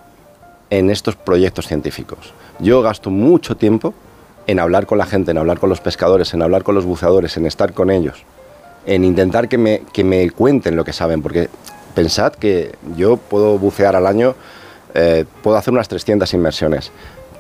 en 0.71 0.91
estos 0.91 1.17
proyectos 1.17 1.67
científicos. 1.67 2.33
Yo 2.59 2.83
gasto 2.83 3.11
mucho 3.11 3.57
tiempo 3.57 3.95
en 4.47 4.61
hablar 4.61 4.87
con 4.87 4.99
la 4.99 5.07
gente, 5.07 5.31
en 5.31 5.39
hablar 5.39 5.59
con 5.59 5.71
los 5.71 5.81
pescadores, 5.81 6.35
en 6.35 6.43
hablar 6.43 6.63
con 6.63 6.75
los 6.75 6.85
buceadores, 6.85 7.37
en 7.37 7.47
estar 7.47 7.73
con 7.73 7.91
ellos, 7.91 8.25
en 8.85 9.05
intentar 9.05 9.49
que 9.49 9.59
me, 9.59 9.83
que 9.93 10.05
me 10.05 10.31
cuenten 10.31 10.77
lo 10.77 10.85
que 10.85 10.93
saben, 10.93 11.23
porque 11.23 11.49
Pensad 11.95 12.33
que 12.33 12.73
yo 12.97 13.17
puedo 13.17 13.57
bucear 13.57 13.95
al 13.95 14.07
año, 14.07 14.35
eh, 14.95 15.25
puedo 15.43 15.57
hacer 15.57 15.73
unas 15.75 15.89
300 15.89 16.33
inmersiones, 16.35 16.91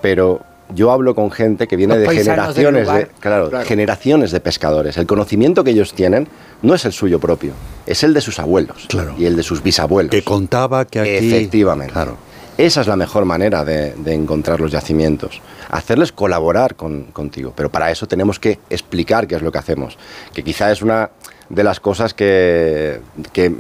pero 0.02 0.40
yo 0.75 0.90
hablo 0.92 1.14
con 1.14 1.30
gente 1.30 1.66
que 1.68 1.76
viene 1.76 1.94
Los 1.99 2.08
de 2.08 2.16
generaciones 2.16 2.87
de, 2.87 2.92
lugar, 2.92 3.08
claro, 3.20 3.50
claro. 3.50 3.66
generaciones 3.66 4.30
de 4.30 4.40
pescadores. 4.40 4.96
El 4.96 5.06
conocimiento 5.06 5.62
que 5.62 5.70
ellos 5.70 5.92
tienen 5.94 6.26
no 6.62 6.75
es 6.75 6.84
el 6.84 6.92
suyo 6.92 7.20
propio, 7.20 7.52
es 7.87 8.02
el 8.02 8.14
de 8.14 8.20
sus 8.20 8.38
abuelos 8.38 8.87
Claro. 8.88 9.14
y 9.18 9.26
el 9.26 9.37
de 9.37 9.42
sus 9.42 9.62
bisabuelos. 9.62 10.11
Que 10.11 10.23
contaba 10.25 10.84
que 10.87 11.00
aquí... 11.00 11.11
Efectivamente. 11.11 11.92
Claro. 11.92 12.16
Esa 12.56 12.80
es 12.82 12.87
la 12.87 12.94
mejor 12.96 13.25
manera 13.25 13.64
de, 13.64 13.94
de 13.94 14.14
encontrar 14.14 14.61
los 14.61 14.70
yacimientos. 14.70 15.42
Hacerles 15.70 16.12
colaborar 16.12 16.76
con- 16.76 17.06
contigo. 17.06 17.52
Pero 17.54 17.68
para 17.68 17.90
eso 17.90 18.06
tenemos 18.06 18.38
que 18.38 18.61
explicar 18.70 19.26
qué 19.26 19.34
es 19.34 19.42
lo 19.42 19.50
que 19.50 19.58
hacemos. 19.58 19.99
Que 20.32 20.44
quizá 20.44 20.70
es 20.70 20.80
una 20.80 21.11
de 21.49 21.64
las 21.64 21.80
cosas 21.80 22.14
que, 22.14 23.00
que- 23.32 23.52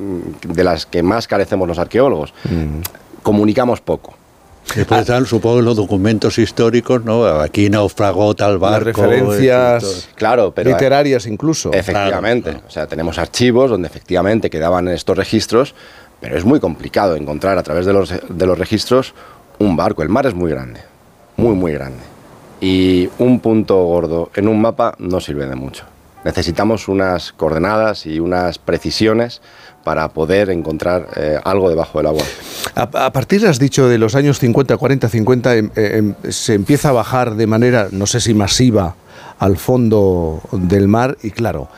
de 0.46 0.64
las 0.64 0.86
que 0.86 1.02
más 1.02 1.26
carecemos 1.26 1.66
los 1.66 1.78
arqueólogos. 1.80 2.32
Comunicamos 3.24 3.80
poco. 3.80 4.14
Después 4.76 5.00
están, 5.00 5.26
supongo, 5.26 5.60
los 5.60 5.76
documentos 5.76 6.38
históricos, 6.38 7.04
¿no? 7.04 7.24
Aquí 7.26 7.68
naufragó 7.68 8.34
tal 8.34 8.52
Las 8.52 8.60
barco... 8.60 8.84
referencias 8.84 10.08
Claro, 10.14 10.52
pero... 10.54 10.70
literarias 10.70 11.26
incluso. 11.26 11.72
Efectivamente. 11.72 12.50
Claro, 12.50 12.58
claro. 12.58 12.68
O 12.68 12.70
sea, 12.70 12.86
tenemos 12.86 13.18
archivos 13.18 13.70
donde 13.70 13.88
efectivamente 13.88 14.50
quedaban 14.50 14.88
estos 14.88 15.16
registros, 15.16 15.74
pero 16.20 16.36
es 16.36 16.44
muy 16.44 16.60
complicado 16.60 17.16
encontrar 17.16 17.58
a 17.58 17.62
través 17.62 17.86
de 17.86 17.92
los, 17.92 18.12
de 18.28 18.46
los 18.46 18.58
registros 18.58 19.14
un 19.58 19.76
barco. 19.76 20.02
El 20.02 20.10
mar 20.10 20.26
es 20.26 20.34
muy 20.34 20.50
grande, 20.50 20.80
muy, 21.36 21.54
muy 21.54 21.72
grande. 21.72 22.02
Y 22.60 23.08
un 23.18 23.40
punto 23.40 23.84
gordo 23.84 24.30
en 24.34 24.48
un 24.48 24.60
mapa 24.60 24.94
no 24.98 25.20
sirve 25.20 25.46
de 25.46 25.54
mucho. 25.54 25.84
Necesitamos 26.24 26.88
unas 26.88 27.32
coordenadas 27.32 28.06
y 28.06 28.20
unas 28.20 28.58
precisiones 28.58 29.42
para 29.84 30.08
poder 30.08 30.50
encontrar 30.50 31.08
eh, 31.16 31.38
algo 31.44 31.68
debajo 31.68 31.98
del 31.98 32.06
agua. 32.06 32.22
A, 32.74 33.12
partir, 33.12 33.46
has 33.46 33.58
dicho, 33.58 33.88
de 33.88 33.98
los 33.98 34.14
años 34.14 34.38
50, 34.38 34.76
40, 34.76 35.08
50, 35.08 35.56
em- 35.56 35.70
em, 35.76 36.14
se 36.30 36.54
empieza 36.54 36.88
a 36.88 36.92
bajar 36.92 37.34
de 37.34 37.46
manera, 37.46 37.88
no 37.92 38.06
sé 38.06 38.20
si 38.20 38.32
masiva, 38.32 38.96
al 39.38 39.56
fondo 39.58 40.40
del 40.52 40.88
mar. 40.88 41.18
Y 41.22 41.30
claro, 41.30 41.68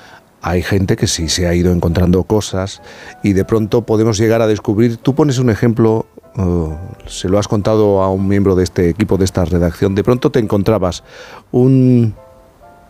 hay 0.42 0.62
gente 0.62 0.94
que 0.96 1.08
sí 1.08 1.28
se 1.28 1.48
ha 1.48 1.54
ido 1.54 1.72
encontrando 1.72 2.22
cosas 2.22 2.80
y 3.24 3.32
de 3.32 3.44
pronto 3.44 3.82
podemos 3.82 4.16
llegar 4.18 4.42
a 4.42 4.46
descubrir, 4.46 4.96
tú 4.98 5.14
pones 5.16 5.38
un 5.38 5.50
ejemplo, 5.50 6.06
eh, 6.36 6.76
se 7.06 7.28
lo 7.28 7.40
has 7.40 7.48
contado 7.48 8.02
a 8.02 8.10
un 8.12 8.28
miembro 8.28 8.54
de 8.54 8.62
este 8.62 8.88
equipo, 8.88 9.16
de 9.16 9.24
esta 9.24 9.44
redacción, 9.44 9.96
de 9.96 10.04
pronto 10.04 10.30
te 10.30 10.38
encontrabas 10.38 11.02
un, 11.50 12.14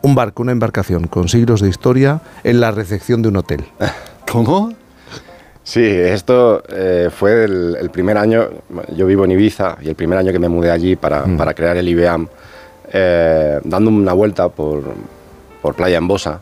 un 0.07 0.15
barco, 0.15 0.43
una 0.43 0.53
embarcación 0.53 1.09
con 1.09 1.29
siglos 1.29 1.61
de 1.61 1.69
historia 1.69 2.21
en 2.45 2.61
la 2.61 2.71
recepción 2.71 3.23
de 3.23 3.29
un 3.29 3.37
hotel. 3.37 3.65
¿Cómo? 4.31 4.73
Sí, 5.65 5.85
esto 5.85 6.63
eh, 6.69 7.11
fue 7.13 7.43
el, 7.43 7.77
el 7.81 7.91
primer 7.91 8.17
año, 8.17 8.49
yo 8.95 9.05
vivo 9.05 9.25
en 9.25 9.33
Ibiza 9.33 9.79
y 9.83 9.89
el 9.89 9.97
primer 9.97 10.17
año 10.17 10.31
que 10.31 10.39
me 10.39 10.49
mudé 10.49 10.71
allí 10.71 10.95
para, 10.95 11.25
para 11.37 11.55
crear 11.55 11.77
el 11.77 11.89
IBEAM, 11.89 12.29
eh, 12.93 13.59
dando 13.65 13.91
una 13.91 14.13
vuelta 14.13 14.49
por, 14.49 14.85
por 15.61 15.75
Playa 15.75 15.99
en 15.99 16.07
Bosa, 16.07 16.41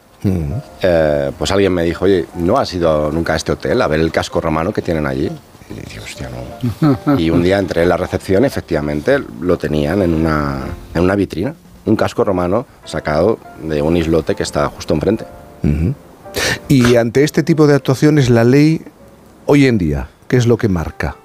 eh, 0.83 1.33
pues 1.39 1.51
alguien 1.51 1.73
me 1.73 1.85
dijo, 1.85 2.05
oye, 2.05 2.27
¿no 2.37 2.59
has 2.59 2.73
ido 2.75 3.11
nunca 3.11 3.33
a 3.33 3.37
este 3.37 3.53
hotel 3.53 3.81
a 3.81 3.87
ver 3.87 4.01
el 4.01 4.13
casco 4.13 4.43
romano 4.43 4.75
que 4.75 4.83
tienen 4.83 5.07
allí? 5.07 5.31
Y 5.71 5.81
dije, 5.81 6.01
hostia, 6.01 6.29
no. 6.29 7.17
Y 7.19 7.31
un 7.31 7.43
día 7.43 7.59
entré 7.59 7.85
en 7.85 7.89
la 7.89 7.97
recepción, 7.97 8.45
efectivamente 8.45 9.19
lo 9.41 9.57
tenían 9.57 10.03
en 10.03 10.13
una, 10.13 10.61
en 10.93 11.03
una 11.03 11.17
vitrina, 11.17 11.55
un 11.87 11.97
casco 11.97 12.25
romano 12.25 12.67
sacado 12.85 13.39
de 13.63 13.83
un 13.83 13.97
islote 13.97 14.35
que 14.35 14.43
está 14.43 14.69
justo 14.69 14.95
enfrente. 14.95 15.25
Y 16.69 16.97
ante 16.97 17.25
este 17.25 17.43
tipo 17.43 17.67
de 17.67 17.75
actuaciones, 17.75 18.31
la 18.31 18.45
ley 18.45 18.83
hoy 19.47 19.67
en 19.67 19.79
día, 19.79 20.09
¿qué 20.29 20.37
es 20.37 20.47
lo 20.47 20.57
que 20.57 20.69
marca? 20.69 21.17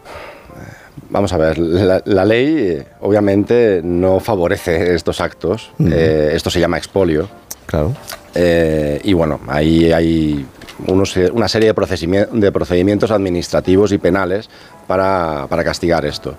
Vamos 1.10 1.34
a 1.34 1.38
ver, 1.38 1.58
la, 1.58 2.04
la 2.06 2.24
ley 2.24 2.56
eh, 2.58 2.86
obviamente 3.02 3.82
no 3.84 4.20
favorece 4.20 4.94
estos 4.94 5.22
actos. 5.22 5.72
Eh, 5.80 6.32
esto 6.34 6.50
se 6.52 6.60
llama 6.60 6.78
expolio. 6.78 7.28
Claro. 7.66 7.96
Eh, 8.36 9.02
y 9.04 9.14
bueno, 9.14 9.40
ahí 9.48 9.92
hay 9.92 10.46
unos, 10.88 11.16
una 11.34 11.48
serie 11.48 11.74
de, 11.74 12.52
procedimientos 12.52 13.10
administrativos 13.10 13.92
y 13.92 13.98
penales 13.98 14.50
para, 14.88 15.48
para 15.50 15.64
castigar 15.64 16.06
esto. 16.06 16.36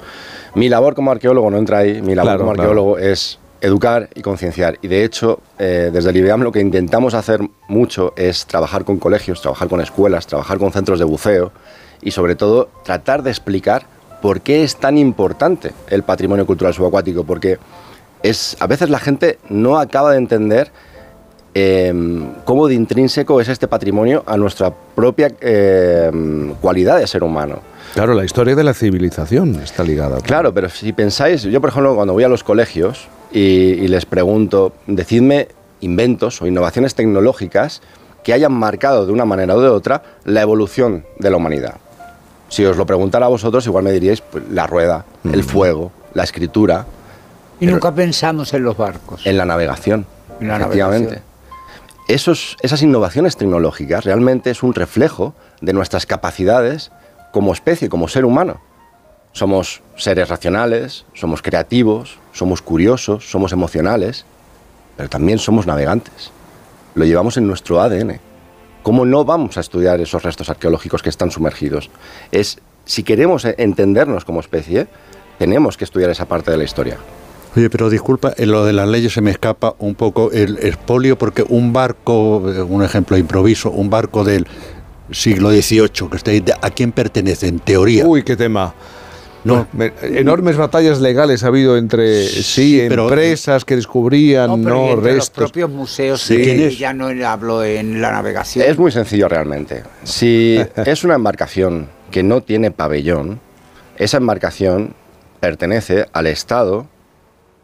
Mi 0.55 0.69
labor 0.69 0.95
como 0.95 1.11
arqueólogo 1.11 1.51
no 1.51 1.59
entra 1.59 1.79
ahí. 1.79 2.01
Mi 2.01 2.15
labor 2.15 2.31
Claro, 2.31 2.39
como 2.41 2.53
claro. 2.53 2.71
arqueólogo 2.71 2.99
es 2.99 3.39
educar 3.61 4.09
y 4.15 4.23
concienciar. 4.23 4.79
Y 4.83 4.89
de 4.89 5.05
hecho, 5.05 5.41
eh, 5.59 5.91
desde 5.93 6.11
el 6.11 6.17
IBEAM 6.17 6.43
lo 6.43 6.53
que 6.53 6.61
intentamos 6.61 7.15
hacer 7.15 7.41
mucho 7.69 8.13
es 8.17 8.47
trabajar 8.47 8.85
con 8.85 8.99
colegios, 8.99 9.41
trabajar 9.41 9.69
con 9.69 9.81
escuelas, 9.81 10.27
trabajar 10.27 10.59
con 10.59 10.73
centros 10.73 10.99
de 10.99 11.05
buceo 11.05 11.53
y 12.03 12.11
sobre 12.11 12.37
todo 12.37 12.69
tratar 12.85 13.23
de 13.23 13.31
explicar 13.31 13.85
por 14.23 14.41
qué 14.41 14.63
es 14.65 14.77
tan 14.77 14.99
importante 14.99 15.73
el 15.89 16.03
patrimonio 16.03 16.47
cultural 16.47 16.75
subacuático. 16.75 17.25
Porque 17.25 17.59
es, 18.23 18.57
a 18.61 18.67
veces 18.67 18.91
la 18.91 18.99
gente 18.99 19.39
no 19.49 19.79
acaba 19.79 20.13
de 20.13 20.19
entender 20.19 20.71
eh, 21.55 21.93
cómo 22.45 22.69
de 22.69 22.75
intrínseco 22.75 23.41
es 23.41 23.49
este 23.49 23.67
patrimonio 23.67 24.23
a 24.27 24.37
nuestra 24.37 24.73
propia 24.73 25.33
eh, 25.41 26.11
cualidad 26.61 26.99
de 26.99 27.07
ser 27.07 27.25
humano. 27.25 27.61
Claro, 27.95 28.15
la 28.15 28.25
historia 28.25 28.55
de 28.55 28.63
la 28.63 28.73
civilización 28.73 29.57
está 29.57 29.83
ligada. 29.83 30.21
Claro, 30.21 30.55
pero 30.55 30.69
si 30.69 30.93
pensáis, 30.93 31.43
yo 31.43 31.61
por 31.61 31.71
ejemplo 31.71 31.97
cuando 31.97 32.13
voy 32.13 32.23
a 32.23 32.29
los 32.29 32.45
colegios 32.45 33.09
y, 33.33 33.41
y 33.41 33.89
les 33.89 34.07
pregunto, 34.07 34.73
decidme 34.87 35.49
inventos 35.81 36.43
o 36.43 36.47
innovaciones 36.47 36.95
tecnológicas 36.95 37.81
que 38.23 38.33
hayan 38.33 38.53
marcado 38.53 39.07
de 39.07 39.13
una 39.13 39.25
manera 39.25 39.55
o 39.57 39.61
de 39.61 39.69
otra 39.69 40.03
la 40.25 40.43
evolución 40.43 41.05
de 41.19 41.31
la 41.31 41.37
humanidad. 41.37 41.77
Si 42.49 42.65
os 42.65 42.77
lo 42.77 42.85
preguntara 42.85 43.27
a 43.27 43.29
vosotros, 43.29 43.65
igual 43.67 43.85
me 43.85 43.93
diríais 43.93 44.21
pues, 44.21 44.45
la 44.51 44.67
rueda, 44.67 45.05
el 45.25 45.45
fuego, 45.45 45.93
la 46.15 46.25
escritura, 46.25 46.87
Y 47.61 47.67
nunca 47.67 47.95
pensamos 47.95 48.53
en 48.55 48.65
los 48.65 48.77
barcos. 48.77 49.27
en 49.27 49.37
la 49.39 49.45
navegación. 49.45 50.05
En 50.41 50.49
la 50.49 50.57
efectivamente. 50.57 51.05
navegación. 51.07 51.31
Esos, 52.09 52.57
esas 52.63 52.83
innovaciones 52.83 53.37
tecnológicas 53.37 54.05
realmente 54.05 54.51
es 54.51 54.63
un 54.65 54.75
reflejo 54.75 55.35
de 55.61 55.73
nuestras 55.73 56.07
capacidades 56.07 56.91
como 57.33 57.53
especie, 57.53 57.89
como 57.89 58.09
ser 58.09 58.25
humano. 58.25 58.61
Somos 59.33 59.81
seres 59.97 60.29
racionales, 60.29 61.05
somos 61.15 61.41
creativos, 61.41 62.19
somos 62.33 62.63
curiosos, 62.63 63.31
somos 63.31 63.53
emocionales, 63.53 64.25
pero 64.97 65.09
también 65.09 65.39
somos 65.39 65.67
navegantes. 65.67 66.31
Lo 66.95 67.05
llevamos 67.05 67.37
en 67.37 67.47
nuestro 67.47 67.81
ADN. 67.81 68.21
¿Cómo 68.83 69.05
no 69.05 69.25
vamos 69.25 69.57
a 69.57 69.61
estudiar 69.61 70.01
esos 70.01 70.23
restos 70.23 70.49
arqueológicos 70.49 71.03
que 71.03 71.11
están 71.11 71.31
sumergidos? 71.31 71.91
Es, 72.33 72.59
si 72.85 73.03
queremos 73.03 73.45
eh, 73.45 73.55
entendernos 73.59 74.25
como 74.25 74.41
especie, 74.41 74.89
tenemos 75.39 75.77
que 75.77 75.85
estudiar 75.85 76.11
esa 76.11 76.27
parte 76.27 76.51
de 76.51 76.57
la 76.57 76.65
historia. 76.65 76.99
Oye, 77.57 77.69
pero 77.69 77.91
disculpa, 77.91 78.33
en 78.37 78.53
lo 78.53 78.65
de 78.65 78.73
las 78.73 78.89
leyes 78.89 79.13
se 79.13 79.21
me 79.21 79.33
escapa 79.33 79.75
un 79.79 79.95
poco 79.95 80.31
el 80.31 80.59
expolio, 80.59 81.19
porque 81.19 81.45
un 81.49 81.73
barco, 81.73 82.43
eh, 82.49 82.63
un 82.63 82.83
ejemplo 82.83 83.17
improviso, 83.17 83.71
un 83.71 83.91
barco 83.91 84.23
del 84.23 84.47
siglo 85.11 85.51
XVIII, 85.51 86.09
que 86.23 86.31
ahí, 86.31 86.45
¿a 86.63 86.71
quién 86.71 86.93
pertenece 86.93 87.49
en 87.49 87.59
teoría? 87.59 88.07
Uy, 88.07 88.23
qué 88.23 88.37
tema. 88.37 88.73
No. 89.45 89.67
Me- 89.73 89.93
enormes 90.03 90.57
batallas 90.57 91.01
legales 91.01 91.45
ha 91.45 91.47
habido 91.49 91.77
entre 91.79 92.25
sí, 92.25 92.81
empresas 92.81 93.65
que 93.65 93.77
descubrían 93.77 94.49
No, 94.49 94.57
no, 94.57 94.91
entre 94.91 94.95
los 94.95 95.03
restos. 95.25 95.45
propios 95.51 95.71
museos, 95.71 96.29
ya 96.79 96.93
no 96.93 97.09
hablo 97.27 97.65
en 97.65 98.03
la 98.03 98.13
navegación. 98.13 98.65
Es 98.69 98.79
muy 98.79 98.91
sencillo 98.93 99.29
realmente. 99.29 99.83
Si 100.05 100.59
es 100.85 101.05
una 101.05 101.15
embarcación 101.15 101.89
que 102.11 102.23
no 102.23 102.43
tiene 102.43 102.71
pabellón, 102.71 103.41
esa 103.97 104.17
embarcación 104.19 104.95
pertenece 105.41 106.07
al 106.13 106.27
Estado 106.27 106.87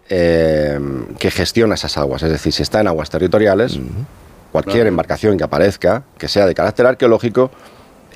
eh, 0.09 0.79
que 1.19 1.31
gestiona 1.31 1.75
esas 1.75 1.99
aguas. 1.99 2.23
Es 2.23 2.31
decir, 2.31 2.53
si 2.53 2.63
está 2.63 2.81
en 2.81 2.89
aguas 2.89 3.11
territoriales, 3.11 3.79
cualquier 4.53 4.87
embarcación 4.87 5.37
que 5.37 5.45
aparezca, 5.45 6.05
que 6.19 6.29
sea 6.29 6.47
de 6.47 6.55
carácter 6.55 6.87
arqueológico, 6.87 7.51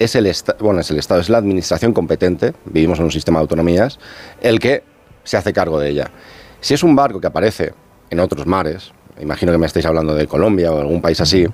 es 0.01 0.15
el, 0.17 0.33
bueno, 0.61 0.81
es 0.81 0.91
el 0.91 0.99
Estado, 0.99 1.21
es 1.21 1.29
la 1.29 1.39
administración 1.39 1.93
competente, 1.93 2.55
vivimos 2.65 2.99
en 2.99 3.05
un 3.05 3.11
sistema 3.13 3.39
de 3.39 3.43
autonomías, 3.43 3.99
el 4.41 4.59
que 4.59 4.83
se 5.25 5.37
hace 5.37 5.53
cargo 5.53 5.79
de 5.79 5.91
ella. 5.91 6.11
Si 6.61 6.75
es 6.75 6.83
un 6.83 6.97
barco 6.97 7.21
que 7.21 7.27
aparece 7.27 7.75
en 8.09 8.19
otros 8.19 8.47
mares, 8.47 8.93
imagino 9.21 9.53
que 9.53 9.59
me 9.59 9.67
estáis 9.67 9.85
hablando 9.85 10.15
de 10.15 10.27
Colombia 10.27 10.73
o 10.73 10.81
algún 10.81 11.03
país 11.03 11.21
así, 11.21 11.47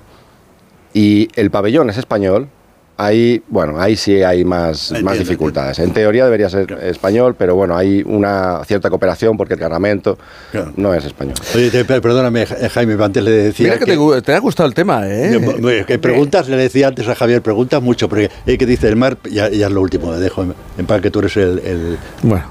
y 0.93 1.27
el 1.35 1.51
pabellón 1.51 1.89
es 1.89 1.97
español, 1.97 2.49
ahí, 2.97 3.41
bueno, 3.47 3.79
ahí 3.79 3.95
sí 3.95 4.23
hay 4.23 4.43
más, 4.43 4.89
Entiendo, 4.89 5.09
más 5.11 5.19
dificultades. 5.19 5.79
En 5.79 5.93
teoría 5.93 6.25
debería 6.25 6.49
ser 6.49 6.71
español, 6.83 7.35
pero 7.37 7.55
bueno, 7.55 7.77
hay 7.77 8.03
una 8.05 8.63
cierta 8.65 8.89
cooperación 8.89 9.37
porque 9.37 9.53
el 9.53 9.59
cargamento 9.59 10.17
Claro. 10.51 10.73
no 10.75 10.93
es 10.93 11.05
español. 11.05 11.35
Oye, 11.55 11.69
te- 11.69 11.85
perdóname, 11.85 12.45
Ja- 12.45 12.69
Jaime, 12.69 13.01
antes 13.03 13.23
le 13.23 13.31
decía. 13.31 13.65
Mira 13.73 13.79
que, 13.85 14.21
te, 14.23 14.33
ha 14.33 14.39
gustado 14.39 14.67
el 14.67 14.73
tema, 14.73 15.07
¿eh? 15.07 15.35
Eh, 15.35 15.83
que 15.87 15.99
preguntas, 15.99 16.47
le 16.49 16.57
decía 16.57 16.87
antes 16.87 17.07
a 17.07 17.15
Javier, 17.15 17.41
preguntas 17.41 17.81
mucho, 17.81 18.09
porque 18.09 18.29
eh, 18.45 18.57
que 18.57 18.65
dice 18.65 18.87
el 18.87 18.95
mar, 18.95 19.17
ya, 19.29 19.49
ya 19.49 19.67
es 19.67 19.71
lo 19.71 19.81
último, 19.81 20.11
me 20.11 20.17
dejo 20.17 20.43
en, 20.43 20.53
en 20.77 20.85
paz 20.85 21.01
que 21.01 21.11
tú 21.11 21.19
eres 21.19 21.37
el, 21.37 21.59
el- 21.59 21.97
Bueno, 22.23 22.45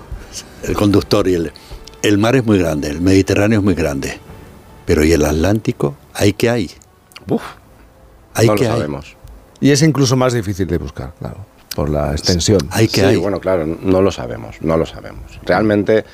el 0.63 0.75
conductor 0.75 1.27
y 1.29 1.35
el, 1.35 1.53
el 2.03 2.19
mar 2.19 2.37
es 2.37 2.45
muy 2.45 2.59
grande, 2.59 2.89
el 2.89 3.01
Mediterráneo 3.01 3.59
es 3.59 3.65
muy 3.65 3.75
grande, 3.75 4.19
pero 4.85 5.03
¿y 5.05 5.11
el 5.13 5.25
Atlántico? 5.25 5.97
¿Hay 6.15 6.33
que 6.35 6.49
hay? 6.51 6.71
Uf, 7.29 7.43
¿Hay 8.35 8.47
no 8.47 8.55
lo 8.55 8.61
que 8.61 8.67
hay? 8.69 8.73
sabemos. 8.73 9.16
Y 9.61 9.71
es 9.71 9.83
incluso 9.83 10.17
más 10.17 10.33
difícil 10.33 10.67
de 10.67 10.79
buscar, 10.79 11.13
claro. 11.19 11.39
por 11.75 11.89
la 11.91 12.13
extensión. 12.13 12.61
Hay 12.71 12.89
que 12.89 13.01
sí, 13.01 13.07
hay. 13.07 13.17
bueno, 13.17 13.41
claro, 13.41 13.67
no 13.67 14.01
lo 14.03 14.11
sabemos, 14.11 14.57
no 14.61 14.77
lo 14.77 14.87
sabemos. 14.87 15.39
Realmente 15.45 16.05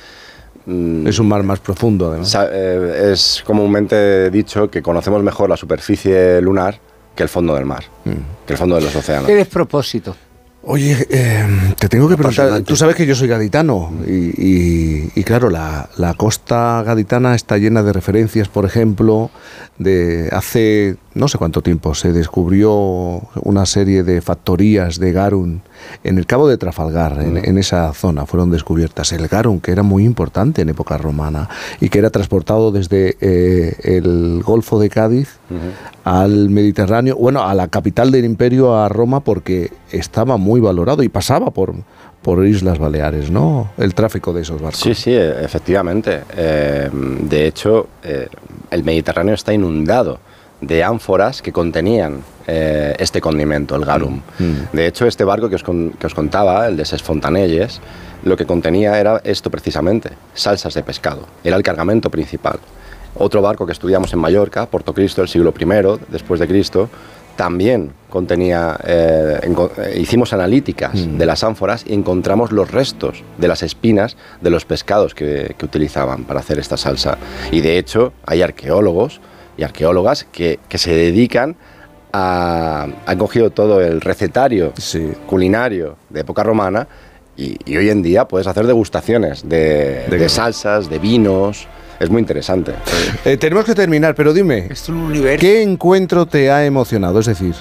mm, 0.66 1.06
Es 1.06 1.18
un 1.18 1.28
mar 1.28 1.42
más 1.42 1.61
profundo, 1.61 2.11
además. 2.11 2.37
eh, 2.52 3.11
es 3.12 3.42
comúnmente 3.46 4.30
dicho 4.30 4.70
que 4.70 4.82
conocemos 4.82 5.22
mejor 5.22 5.49
la 5.50 5.56
superficie 5.56 6.40
lunar 6.40 6.78
que 7.14 7.22
el 7.22 7.28
fondo 7.28 7.54
del 7.54 7.66
mar, 7.66 7.84
Mm. 8.04 8.11
que 8.46 8.52
el 8.54 8.58
fondo 8.58 8.76
de 8.76 8.82
los 8.82 8.94
océanos. 8.96 9.26
Qué 9.26 9.34
despropósito. 9.34 10.16
Oye, 10.64 10.96
eh, 11.11 11.44
te 11.76 11.88
tengo 11.88 12.08
que 12.08 12.16
preguntar, 12.16 12.61
tú 12.61 12.76
sabes 12.76 12.94
que 12.94 13.04
yo 13.04 13.16
soy 13.16 13.26
gaditano 13.26 13.92
y, 14.06 14.12
y- 14.40 15.11
y 15.16 15.25
claro, 15.25 15.50
la, 15.50 15.90
la 15.96 16.14
costa 16.14 16.84
gaditana 16.87 17.34
está 17.34 17.58
llena 17.58 17.82
de 17.82 17.92
referencias, 17.92 18.46
por 18.46 18.64
ejemplo, 18.64 19.30
de 19.78 20.28
hace 20.30 20.96
no 21.14 21.28
sé 21.28 21.38
cuánto 21.38 21.61
tiempo 21.62 21.95
se 21.95 22.12
descubrió 22.12 22.73
una 23.42 23.66
serie 23.66 24.02
de 24.02 24.21
factorías 24.23 24.99
de 24.99 25.12
garum 25.12 25.61
en 26.04 26.16
el 26.19 26.26
cabo 26.26 26.49
de 26.49 26.57
Trafalgar, 26.59 27.21
en, 27.21 27.37
en 27.37 27.59
esa 27.59 27.92
zona 27.92 28.25
fueron 28.26 28.50
descubiertas. 28.50 29.12
El 29.12 29.28
garum, 29.28 29.61
que 29.61 29.73
era 29.73 29.83
muy 29.83 30.04
importante 30.04 30.62
en 30.62 30.69
época 30.69 30.97
romana 30.99 31.49
y 31.81 31.88
que 31.88 31.99
era 31.99 32.11
transportado 32.11 32.71
desde 32.73 33.16
eh, 33.21 33.75
el 33.85 34.42
Golfo 34.45 34.78
de 34.78 34.88
Cádiz 34.88 35.38
al 36.04 36.49
Mediterráneo, 36.50 37.16
bueno, 37.16 37.42
a 37.42 37.54
la 37.54 37.69
capital 37.69 38.11
del 38.11 38.25
imperio, 38.25 38.75
a 38.76 38.88
Roma, 38.88 39.21
porque 39.21 39.71
estaba 39.90 40.37
muy 40.37 40.61
valorado 40.61 41.02
y 41.02 41.09
pasaba 41.09 41.50
por, 41.50 41.75
por 42.23 42.47
Islas 42.47 42.78
Baleares, 42.78 43.31
¿no? 43.31 43.71
El 43.76 43.95
tráfico 43.95 44.33
de 44.33 44.42
esos 44.42 44.61
barcos. 44.61 44.81
Sí, 44.81 44.95
sí, 44.95 45.11
e- 45.12 45.45
efectivamente. 45.45 46.21
Eh, 46.37 46.88
de 46.92 47.47
hecho, 47.47 47.88
eh, 48.02 48.28
el 48.71 48.83
Mediterráneo 48.85 49.35
está 49.35 49.52
inundado 49.52 50.19
de 50.62 50.83
ánforas 50.83 51.42
que 51.42 51.52
contenían 51.52 52.23
eh, 52.47 52.95
este 52.99 53.21
condimento, 53.21 53.76
el 53.76 53.85
garum. 53.85 54.21
Mm. 54.38 54.75
De 54.76 54.87
hecho, 54.87 55.07
este 55.07 55.25
barco 55.25 55.49
que 55.50 55.57
os, 55.57 55.62
con- 55.62 55.90
que 55.90 56.07
os 56.07 56.14
contaba, 56.14 56.66
el 56.69 56.76
de 56.76 56.85
Ses 56.85 57.02
Fontanelles, 57.02 57.81
lo 58.25 58.37
que 58.37 58.47
contenía 58.47 58.99
era 58.99 59.21
esto 59.25 59.50
precisamente, 59.50 60.11
salsas 60.33 60.73
de 60.75 60.83
pescado. 60.83 61.26
Era 61.45 61.57
el 61.57 61.62
cargamento 61.62 62.09
principal. 62.09 62.59
Otro 63.14 63.42
barco 63.42 63.66
que 63.66 63.73
estudiamos 63.73 64.12
en 64.14 64.21
Mallorca, 64.21 64.64
Porto 64.66 64.95
Cristo, 64.95 65.21
el 65.21 65.28
siglo 65.28 65.52
I 65.59 65.64
después 66.09 66.40
de 66.40 66.49
Cristo, 66.49 66.88
también 67.37 67.92
contenía, 68.09 68.78
eh, 68.85 69.40
eh, 69.42 69.99
hicimos 70.00 70.33
analíticas 70.33 70.92
de 70.95 71.26
las 71.26 71.42
ánforas 71.45 71.85
y 71.87 71.95
encontramos 71.95 72.52
los 72.52 72.71
restos 72.71 73.25
de 73.38 73.49
las 73.49 73.62
espinas 73.62 74.16
de 74.40 74.50
los 74.50 74.64
pescados 74.64 75.14
que, 75.14 75.54
que 75.59 75.64
utilizaban 75.64 76.25
para 76.25 76.40
hacer 76.40 76.59
esta 76.59 76.76
salsa. 76.76 77.19
Y 77.50 77.61
de 77.62 77.78
hecho 77.78 78.12
hay 78.26 78.42
arqueólogos 78.42 79.21
y 79.56 79.62
arqueólogas 79.64 80.25
que, 80.32 80.59
que 80.68 80.78
se 80.78 80.94
dedican 80.94 81.56
a... 82.12 82.87
han 83.06 83.18
cogido 83.18 83.50
todo 83.50 83.80
el 83.80 84.00
recetario 84.00 84.73
Sí. 84.76 85.12
culinario 85.26 85.97
de 86.11 86.21
época 86.21 86.42
romana 86.42 86.87
y, 87.37 87.56
y 87.64 87.76
hoy 87.76 87.88
en 87.90 88.02
día 88.02 88.26
puedes 88.28 88.47
hacer 88.47 88.66
degustaciones 88.66 89.49
de, 89.49 90.04
De 90.09 90.28
salsas, 90.28 90.90
de 90.90 90.99
vinos. 90.99 91.66
Es 91.99 92.11
muy 92.11 92.21
interesante. 92.21 92.73
Eh, 93.25 93.37
tenemos 93.37 93.64
que 93.64 93.75
terminar, 93.75 94.14
pero 94.14 94.32
dime, 94.32 94.66
Es 94.71 94.88
un 94.88 94.97
universo. 94.97 95.40
¿qué 95.40 95.62
encuentro 95.62 96.26
te 96.26 96.50
ha 96.50 96.64
emocionado? 96.66 97.21
Es 97.21 97.26
decir, 97.26 97.54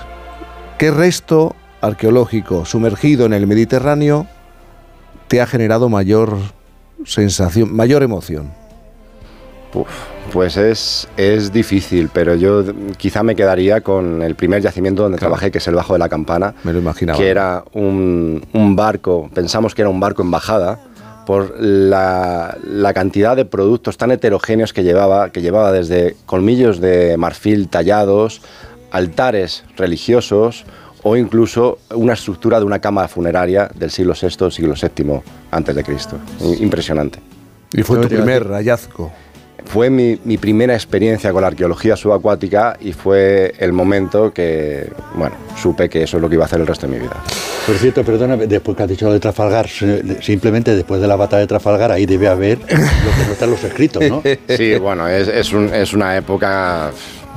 ¿qué 0.80 0.90
resto 0.92 1.56
arqueológico 1.82 2.66
sumergido 2.66 3.26
en 3.28 3.34
el 3.34 3.46
Mediterráneo 3.48 4.26
te 5.28 5.40
ha 5.42 5.46
generado 5.48 5.88
mayor 5.90 6.38
sensación, 7.06 7.74
mayor 7.74 8.02
emoción? 8.04 8.52
Uf, 9.74 9.88
pues 10.32 10.58
es, 10.58 11.08
es 11.18 11.52
difícil, 11.52 12.10
pero 12.14 12.36
yo 12.36 12.64
quizá 12.98 13.24
me 13.24 13.36
quedaría 13.36 13.82
con 13.82 14.22
el 14.22 14.36
primer 14.36 14.62
yacimiento 14.62 15.04
donde 15.04 15.18
trabajé, 15.18 15.52
que 15.52 15.58
es 15.58 15.68
el 15.68 15.76
Bajo 15.76 15.94
de 15.94 16.00
la 16.00 16.10
Campana, 16.10 16.54
Me 16.64 16.74
lo 16.74 16.80
imaginaba. 16.80 17.18
que 17.18 17.30
era 17.30 17.64
un, 17.74 18.46
un 18.54 18.76
barco, 18.76 19.30
pensamos 19.34 19.76
que 19.76 19.82
era 19.82 19.90
un 19.90 20.00
barco 20.00 20.22
en 20.22 20.32
bajada, 20.32 20.80
por 21.26 21.56
la, 21.60 22.58
la 22.64 22.94
cantidad 22.94 23.36
de 23.36 23.46
productos 23.46 23.96
tan 23.98 24.12
heterogéneos 24.12 24.74
que 24.74 24.84
llevaba, 24.84 25.32
que 25.32 25.42
llevaba 25.42 25.72
desde 25.72 26.16
colmillos 26.26 26.80
de 26.82 27.16
marfil 27.18 27.68
tallados, 27.68 28.42
altares 28.92 29.64
religiosos 29.78 30.66
o 31.04 31.16
incluso 31.16 31.78
una 31.94 32.14
estructura 32.14 32.60
de 32.60 32.66
una 32.66 32.80
cámara 32.80 33.08
funeraria 33.08 33.70
del 33.76 33.92
siglo 33.92 34.14
VI, 34.20 34.52
siglo 34.52 34.74
VII 34.74 35.22
antes 35.52 35.76
de 35.76 35.84
Cristo. 35.84 36.18
Impresionante. 36.60 37.20
Y 37.74 37.84
fue 37.84 38.00
tu 38.00 38.08
primer 38.08 38.48
hallazgo. 38.48 39.12
Fue 39.66 39.90
mi, 39.90 40.20
mi 40.26 40.38
primera 40.38 40.74
experiencia 40.74 41.32
con 41.32 41.42
la 41.42 41.48
arqueología 41.48 41.96
subacuática 41.96 42.76
y 42.82 42.92
fue 42.92 43.54
el 43.58 43.72
momento 43.72 44.34
que, 44.34 44.90
bueno, 45.16 45.36
supe 45.62 45.88
que 45.90 46.04
eso 46.04 46.18
es 46.18 46.22
lo 46.22 46.28
que 46.28 46.36
iba 46.36 46.44
a 46.44 46.48
hacer 46.48 46.60
el 46.60 46.68
resto 46.68 46.88
de 46.88 46.94
mi 46.94 47.00
vida. 47.00 47.16
Por 47.66 47.76
cierto, 47.78 48.04
perdona, 48.04 48.36
después 48.36 48.76
que 48.76 48.84
has 48.84 48.90
dicho 48.90 49.06
lo 49.06 49.14
de 49.14 49.20
Trafalgar, 49.20 49.68
simplemente 50.22 50.76
después 50.76 51.00
de 51.00 51.08
la 51.08 51.16
batalla 51.16 51.42
de 51.42 51.48
Trafalgar, 51.48 51.92
ahí 51.92 52.06
debe 52.06 52.28
haber 52.28 52.60
lo 52.60 52.66
que 52.68 53.26
no 53.28 53.32
está 53.32 53.46
en 53.46 53.52
los 53.52 53.64
escritos, 53.64 54.04
¿no? 54.10 54.22
Sí, 54.50 54.76
bueno, 54.76 55.08
es, 55.08 55.28
es, 55.28 55.54
un- 55.54 55.74
es 55.74 55.94
una 55.94 56.18
época 56.18 56.92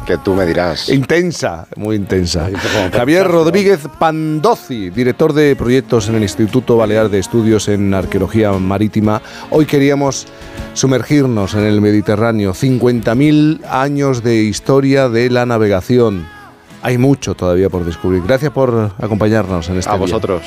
que 0.05 0.19
tú 0.19 0.35
me 0.35 0.45
dirás. 0.47 0.89
Intensa, 0.89 1.67
muy 1.77 1.97
intensa. 1.97 2.49
Javier. 2.93 3.27
Rodríguez 3.27 3.81
Pandozzi, 3.99 4.91
director 4.91 5.33
de 5.33 5.57
proyectos 5.57 6.09
en 6.09 6.17
el 6.17 6.23
Instituto 6.23 6.77
Balear 6.77 7.09
de 7.09 7.19
Estudios 7.19 7.69
en 7.69 7.95
Arqueología 7.95 8.53
Marítima. 8.53 9.23
Hoy 9.51 9.67
queríamos 9.67 10.27
sumergirnos 10.75 11.55
en 11.55 11.65
el 11.65 11.81
Mediterráneo. 11.81 12.53
50.000 12.53 13.61
años 13.69 14.23
de 14.23 14.37
historia 14.43 15.09
de 15.09 15.31
la 15.31 15.47
navegación. 15.47 16.27
Hay 16.83 16.99
mucho 16.99 17.35
todavía 17.35 17.71
por 17.71 17.85
descubrir. 17.85 18.23
Gracias 18.27 18.53
por 18.53 18.93
acompañarnos 19.01 19.69
en 19.71 19.79
este 19.79 19.91
A 19.91 19.95
día. 19.95 20.01
vosotros. 20.01 20.43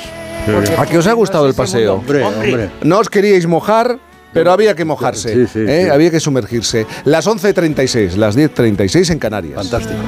¿A 0.78 0.86
qué 0.86 0.96
os 0.98 1.06
ha 1.06 1.12
gustado 1.12 1.46
el 1.46 1.54
paseo? 1.54 1.94
Hombre, 1.94 2.22
hombre. 2.24 2.70
No 2.82 2.98
os 2.98 3.08
queríais 3.10 3.46
mojar, 3.46 3.98
pero 4.32 4.52
había 4.52 4.74
que 4.74 4.84
mojarse. 4.84 5.34
Sí, 5.34 5.46
sí, 5.52 5.58
¿eh? 5.60 5.90
Había 5.90 6.10
que 6.10 6.20
sumergirse. 6.20 6.86
Las 7.04 7.26
11.36, 7.26 8.16
las 8.16 8.36
10.36 8.36 9.10
en 9.10 9.18
Canarias. 9.18 9.56
Fantástico. 9.56 9.98